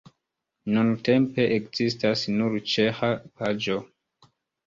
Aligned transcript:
Nuntempe 0.75 1.43
ekzistas 1.57 2.23
nur 2.39 2.57
ĉeĥa 2.73 3.09
paĝo. 3.43 3.77